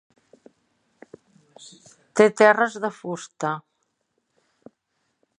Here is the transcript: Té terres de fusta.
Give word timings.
Té 2.19 2.27
terres 2.41 2.77
de 2.85 2.91
fusta. 3.01 3.51